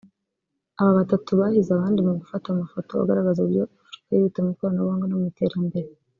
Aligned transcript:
Aba 0.79 0.91
batatu 0.99 1.29
bahize 1.39 1.69
abandi 1.73 1.99
mu 2.07 2.13
gufata 2.21 2.45
amafoto 2.49 2.91
agaragaza 3.03 3.37
uburyo 3.39 3.61
Afurika 3.63 4.09
yihuta 4.15 4.39
mu 4.43 4.49
ikoranabuhanga 4.53 5.05
no 5.07 5.17
mu 5.21 5.25
iterambere 5.33 5.89